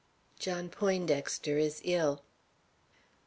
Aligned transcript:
John 0.39 0.69
Poindexter 0.69 1.59
is 1.59 1.79
ill. 1.85 2.23